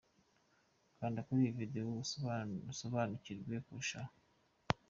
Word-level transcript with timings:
Kanda 0.97 1.19
kuri 1.25 1.39
iyi 1.41 1.57
video 1.59 1.85
usobanukirwe 2.71 3.55
kurushaho. 3.65 4.13